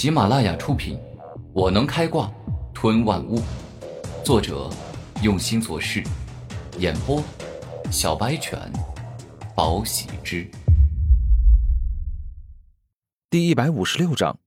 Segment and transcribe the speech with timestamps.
[0.00, 0.96] 喜马拉雅出品，
[1.52, 2.32] 《我能开挂
[2.72, 3.38] 吞万物》，
[4.24, 4.70] 作者
[5.22, 6.02] 用心做事，
[6.78, 7.22] 演播
[7.90, 8.58] 小白犬，
[9.54, 10.50] 宝喜之。
[13.28, 14.38] 第一百五十六章，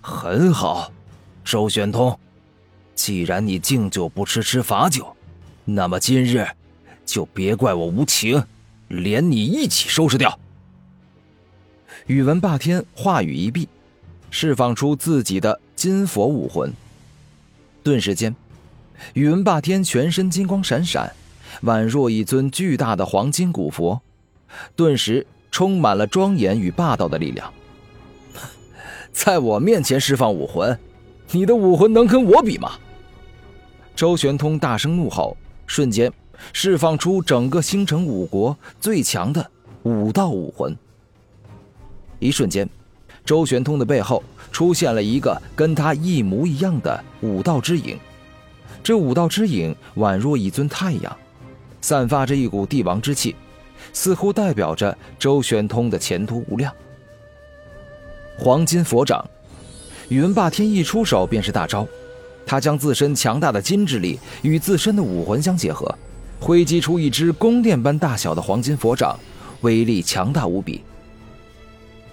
[0.00, 0.90] 很好，
[1.44, 2.18] 周玄通，
[2.96, 5.14] 既然你敬酒不吃吃罚酒，
[5.64, 6.44] 那么今日
[7.06, 8.44] 就别怪我无情，
[8.88, 10.36] 连你一起收拾掉。
[12.10, 13.68] 宇文霸天话语一闭，
[14.32, 16.72] 释放出自己的金佛武魂。
[17.84, 18.34] 顿时间，
[19.14, 21.12] 宇文霸天全身金光闪闪，
[21.62, 24.00] 宛若一尊巨大的黄金古佛，
[24.74, 27.52] 顿时充满了庄严与霸道的力量。
[29.14, 30.76] 在我面前释放武魂，
[31.30, 32.72] 你的武魂能跟我比吗？
[33.94, 36.12] 周玄通大声怒吼，瞬间
[36.52, 39.48] 释放出整个星辰五国最强的
[39.84, 40.76] 武道武魂。
[42.20, 42.68] 一瞬间，
[43.24, 47.98] 周玄通的背后出现了一个跟他一模一样的武道之影。
[48.82, 51.16] 这武道之影宛若一尊太阳，
[51.80, 53.34] 散发着一股帝王之气，
[53.92, 56.72] 似乎代表着周玄通的前途无量。
[58.38, 59.22] 黄金佛掌，
[60.08, 61.86] 宇文霸天一出手便是大招，
[62.46, 65.94] 他将自身强大的金之力与自身的武魂相结合，
[66.40, 69.18] 挥击出一只宫殿般大小的黄金佛掌，
[69.60, 70.82] 威力强大无比。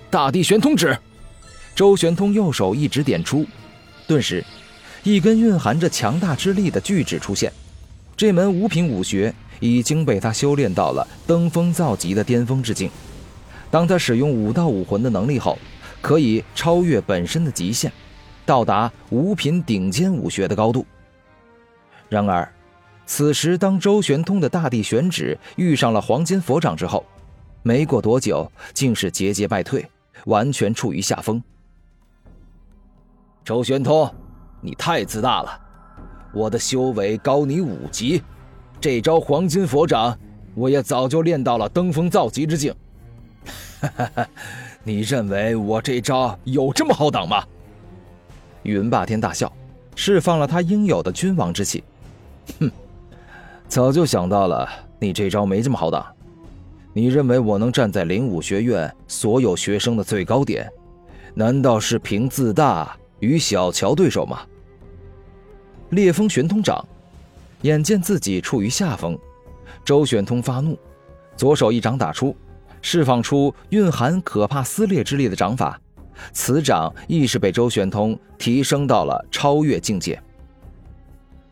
[0.09, 0.97] 大地玄通指，
[1.75, 3.45] 周玄通右手一指点出，
[4.07, 4.43] 顿时，
[5.03, 7.51] 一根蕴含着强大之力的巨指出现。
[8.15, 12.89] 这门五品武学已经被他修炼到了登峰造极的巅峰之境。
[13.69, 15.59] 当他使用武道武魂的能力后，
[16.01, 17.91] 可以超越本身的极限，
[18.45, 20.85] 到达五品顶尖武学的高度。
[22.07, 22.49] 然而，
[23.05, 27.05] 此时当周玄通的大地玄指遇上了黄金佛掌之后，
[27.61, 29.85] 没过多久，竟是节节败退。
[30.27, 31.41] 完全处于下风。
[33.43, 34.09] 周玄通，
[34.61, 35.59] 你太自大了！
[36.33, 38.21] 我的修为高你五级，
[38.79, 40.17] 这招黄金佛掌，
[40.53, 42.75] 我也早就练到了登峰造极之境。
[43.79, 44.27] 哈哈哈！
[44.83, 47.43] 你认为我这招有这么好挡吗？
[48.63, 49.51] 云霸天大笑，
[49.95, 51.83] 释放了他应有的君王之气。
[52.59, 52.69] 哼，
[53.69, 54.67] 早就想到了，
[54.99, 56.05] 你这招没这么好挡。
[56.97, 60.67] 你认为我能站在灵武学院所有学生的最高点？
[61.35, 64.41] 难道是凭自大与小瞧对手吗？
[65.91, 66.83] 烈风玄通掌，
[67.61, 69.15] 眼见自己处于下风，
[69.85, 70.75] 周玄通发怒，
[71.35, 72.35] 左手一掌打出，
[72.81, 75.79] 释放出蕴含可怕撕裂之力的掌法。
[76.33, 80.19] 此掌亦是被周玄通提升到了超越境界。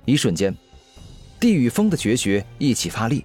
[0.06, 0.52] 一瞬间，
[1.40, 3.24] 地与风的绝学一起发力。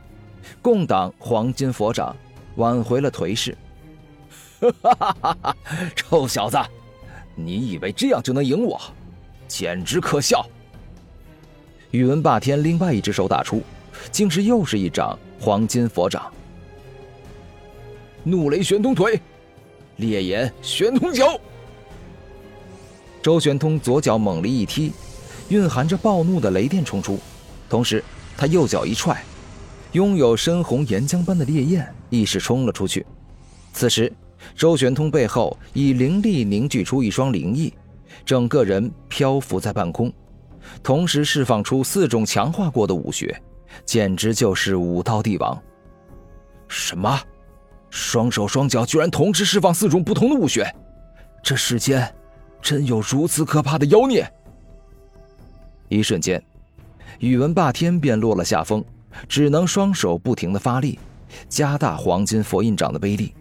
[0.63, 2.15] 共挡黄金佛掌，
[2.57, 3.57] 挽回了颓势。
[4.61, 5.57] 哈哈哈
[5.97, 6.59] 臭小子，
[7.35, 8.79] 你以为这样就能赢我？
[9.49, 10.47] 简直可笑！
[11.91, 13.63] 宇文霸天另外一只手打出，
[14.13, 16.31] 竟是又是一掌黄金佛掌。
[18.23, 19.19] 怒雷玄通腿，
[19.97, 21.41] 烈焰玄通脚。
[23.23, 24.93] 周玄通左脚猛力一踢，
[25.49, 27.19] 蕴含着暴怒的雷电冲出，
[27.69, 28.05] 同时
[28.37, 29.25] 他右脚一踹。
[29.93, 33.05] 拥有深红岩浆般的烈焰亦是冲了出去。
[33.73, 34.13] 此时，
[34.55, 37.73] 周玄通背后以灵力凝聚出一双灵翼，
[38.25, 40.13] 整个人漂浮在半空，
[40.83, 43.37] 同时释放出四种强化过的武学，
[43.85, 45.61] 简直就是武道帝王。
[46.69, 47.21] 什么？
[47.91, 50.73] 双手双脚居然同时释放四种不同的武学？
[51.43, 52.15] 这世间
[52.63, 54.25] 真有如此可怕的妖孽？
[55.89, 56.41] 一瞬间，
[57.19, 58.85] 宇文霸天便落了下风。
[59.29, 60.99] 只能双手不停的发力，
[61.49, 63.35] 加大黄金佛印掌的威力。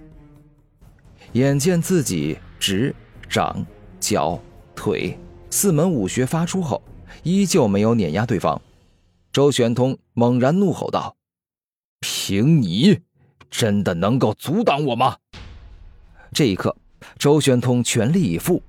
[1.33, 2.95] 眼见自己指、
[3.29, 3.65] 掌、
[3.99, 4.39] 脚、
[4.75, 5.17] 腿
[5.49, 6.81] 四门武学发出后，
[7.23, 8.59] 依旧没有碾压对方，
[9.31, 11.15] 周玄通猛然怒吼道
[12.01, 12.99] ：“凭你，
[13.51, 15.17] 真的能够阻挡我吗？”
[16.33, 16.75] 这一刻，
[17.17, 18.61] 周玄通全力以赴，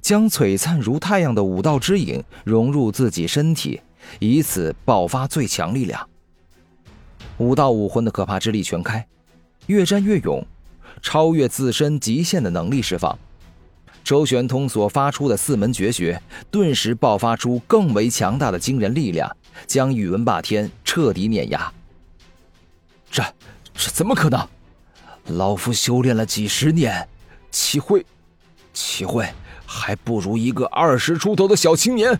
[0.00, 3.80] 将璀璨如太阳的武道之影融入自己身体，
[4.18, 6.08] 以此爆发最强力量。
[7.42, 9.04] 武道武魂的可怕之力全开，
[9.66, 10.46] 越战越勇，
[11.02, 13.18] 超越自身极限的能力释放。
[14.04, 16.22] 周玄通所发出的四门绝学，
[16.52, 19.36] 顿时爆发出更为强大的惊人力量，
[19.66, 21.72] 将宇文霸天彻底碾压。
[23.10, 23.24] 这
[23.74, 24.48] 这怎么可能？
[25.26, 27.08] 老夫修炼了几十年，
[27.50, 28.06] 岂会
[28.72, 29.28] 岂会
[29.66, 32.16] 还不如一个二十出头的小青年？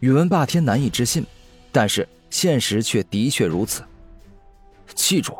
[0.00, 1.24] 宇文霸天难以置信，
[1.70, 2.08] 但是。
[2.30, 3.82] 现实却的确如此。
[4.94, 5.36] 记住，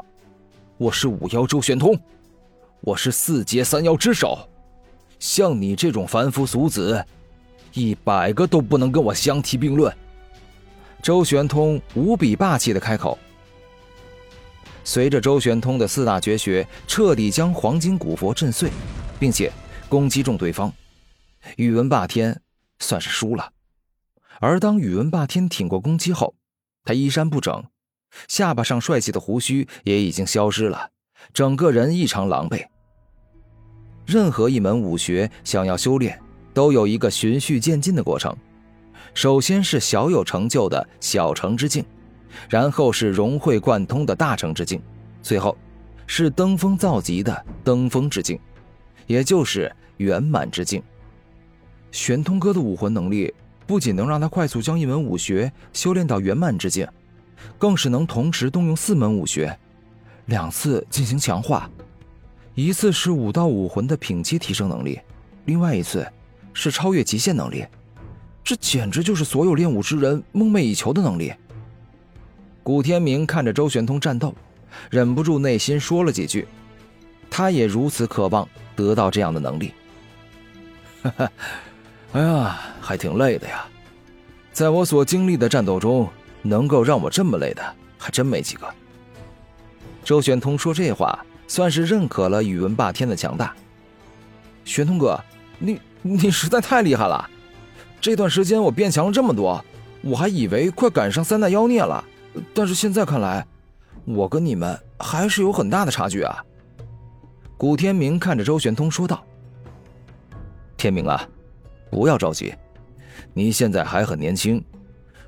[0.77, 1.99] 我是五妖周玄通，
[2.81, 4.49] 我是四阶三妖之首，
[5.19, 7.05] 像你这种凡夫俗子，
[7.73, 9.95] 一百个都不能跟我相提并论。
[11.03, 13.19] 周玄通无比霸气的开口。
[14.85, 18.71] 随着周玄通的四大绝学彻底将黄金古佛震碎，
[19.21, 19.53] 并且
[19.89, 20.73] 攻击中对方，
[21.57, 22.41] 宇文霸天
[22.79, 23.53] 算是输了。
[24.41, 26.35] 而当宇文霸天挺过攻击后，
[26.89, 27.63] 他衣衫不整，
[28.29, 30.89] 下巴上帅气的胡须也已经消失了，
[31.35, 32.65] 整个人异常狼狈。
[34.07, 36.19] 任何一门武学想要修炼，
[36.55, 38.35] 都有一个循序渐进的过程。
[39.13, 41.85] 首先是小有成就的小成之境，
[42.49, 44.81] 然后是融会贯通的大成之境，
[45.21, 45.55] 最后
[46.07, 48.41] 是登峰造极的登峰之境，
[49.07, 50.83] 也就是圆满之境。
[51.93, 53.35] 玄通哥的武魂能力
[53.69, 56.89] 不仅能让他快速将一门武学修炼到圆满之境，
[57.59, 59.55] 更是能同时动用四门武学，
[60.25, 61.71] 两次进行强化。
[62.55, 64.99] 一次是武道武魂的品阶提升能力，
[65.45, 66.11] 另外一次
[66.55, 67.63] 是超越极限能力，
[68.43, 71.31] 这简直就是所有练武之人梦寐以求的能力。
[72.63, 74.35] 古天明看着周玄通战斗，
[74.89, 76.49] 忍不住内心说了几句，
[77.29, 79.75] 他也如此渴望得到这样的能力。
[81.03, 81.31] 哈哈，
[82.13, 83.65] 哎呀，还挺累的呀，
[84.53, 86.09] 在我所经历的战斗中，
[86.43, 87.63] 能够让我这么累的
[87.97, 88.67] 还真没几个。
[90.05, 91.19] 周玄通说这话。
[91.51, 93.55] 算是认可了宇文霸天的强大。
[94.67, 95.19] 玄通哥，
[95.59, 97.27] 你你实在太厉害了！
[98.03, 99.65] 这段时间我变强了这么多，
[100.03, 102.05] 我还以为快赶上三大妖孽了，
[102.53, 103.47] 但是现在看来，
[104.05, 106.45] 我跟你们还是有很大的差距啊。
[107.57, 109.25] 古天明看着周玄通说道
[110.77, 111.27] ：“天明啊，
[111.91, 112.55] 不要着急，
[113.33, 114.63] 你现在还很年轻，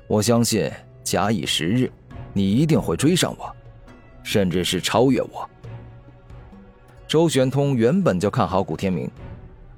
[0.07, 0.71] 我相信
[1.03, 1.91] 假以时日，
[2.33, 3.55] 你一定会追上我，
[4.23, 5.49] 甚至是超越我。”
[7.07, 9.09] 周玄通原本就看好古天明，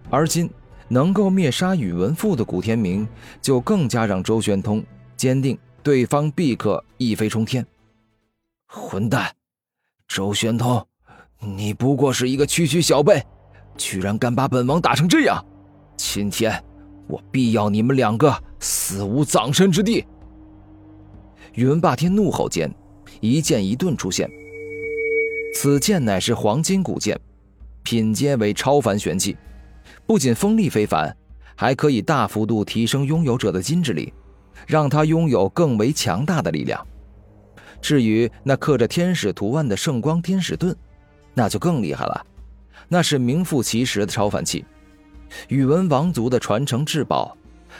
[0.09, 0.49] 而今
[0.87, 3.07] 能够灭杀宇文赋的古天明，
[3.41, 4.83] 就更加让周玄通
[5.17, 7.65] 坚定对方必可一飞冲天。
[8.67, 9.31] 混蛋，
[10.07, 10.85] 周玄通，
[11.39, 13.23] 你不过是一个区区小辈，
[13.77, 15.43] 居然敢把本王打成这样！
[15.97, 16.63] 今天
[17.07, 20.05] 我必要你们两个死无葬身之地！
[21.53, 22.73] 宇文霸天怒吼间，
[23.19, 24.29] 一剑一盾出现。
[25.55, 27.19] 此剑乃是黄金古剑，
[27.83, 29.37] 品阶为超凡玄器，
[30.07, 31.15] 不仅锋利非凡，
[31.55, 34.11] 还可以大幅度提升拥有者的金之力，
[34.65, 36.85] 让他拥有更为强大的力量。
[37.81, 40.75] 至于那刻着天使图案的圣光天使盾，
[41.33, 42.25] 那就更厉害了，
[42.87, 44.65] 那是名副其实的超凡器，
[45.47, 47.37] 宇文王族的传承至宝，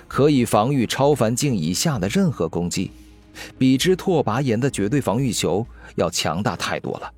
[0.07, 2.91] 可以防御超凡境以下的任何攻击，
[3.57, 5.65] 比之拓跋炎的绝对防御球
[5.95, 7.13] 要强大太多了。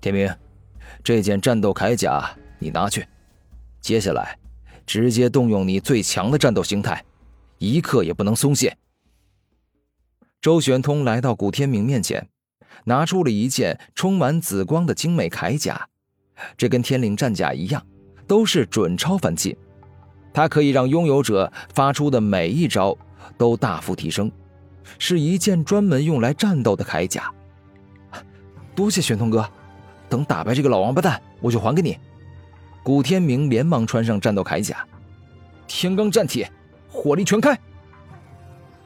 [0.00, 0.34] 天明，
[1.02, 3.06] 这件战斗铠甲你拿去。
[3.80, 4.38] 接下来，
[4.86, 7.04] 直接动用你最强的战斗形态，
[7.58, 8.76] 一刻也不能松懈。
[10.40, 12.28] 周玄通来到古天明面前，
[12.84, 15.88] 拿出了一件充满紫光的精美铠甲，
[16.56, 17.86] 这跟天灵战甲一样，
[18.26, 19.56] 都是准超凡器。
[20.32, 22.96] 它可以让拥有者发出的每一招
[23.38, 24.30] 都大幅提升，
[24.98, 27.32] 是一件专门用来战斗的铠甲。
[28.74, 29.48] 多谢玄通哥。
[30.06, 31.98] 等打败这个老王八蛋，我就还给你。
[32.84, 34.86] 古天明连忙穿上战斗铠甲，
[35.66, 36.46] 天罡战体，
[36.88, 37.58] 火力全开。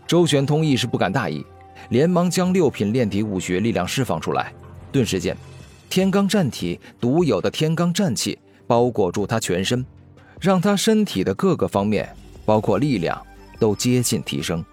[0.07, 1.45] 周玄通一时不敢大意，
[1.91, 4.55] 连忙将六品炼体武学力量释放出来。
[4.91, 5.37] 顿时间，
[5.91, 9.85] 天罡战体独有的天罡战气包裹住他全身，
[10.41, 12.09] 让他身体的各个方面，
[12.45, 13.21] 包括力量，
[13.59, 14.65] 都接近提升。